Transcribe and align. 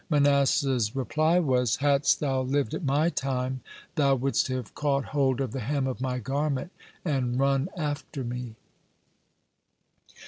Manasseh's 0.09 0.95
reply 0.95 1.37
was: 1.37 1.75
"Hadst 1.75 2.21
thou 2.21 2.41
lived 2.41 2.73
at 2.73 2.83
my 2.83 3.09
time, 3.09 3.61
thou 3.93 4.15
wouldst 4.15 4.47
have 4.47 4.73
caught 4.73 5.05
hold 5.05 5.39
of 5.39 5.51
the 5.51 5.59
hem 5.59 5.85
of 5.85 6.01
my 6.01 6.17
garment 6.17 6.71
and 7.05 7.37
run 7.37 7.69
after 7.77 8.23
me." 8.23 8.55